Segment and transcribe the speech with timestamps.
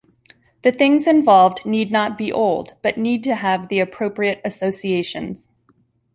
[0.63, 5.47] The things involved need not be old, but need to have the appropriate associations.